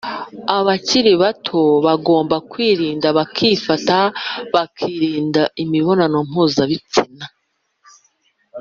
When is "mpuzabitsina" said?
6.29-7.25